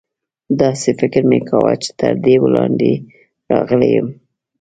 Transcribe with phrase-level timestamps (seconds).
[0.61, 2.91] داسې فکر مې کاوه چې تر دې وړاندې
[3.51, 4.07] راغلی یم.